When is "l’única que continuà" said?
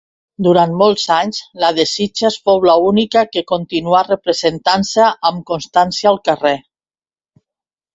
2.69-4.03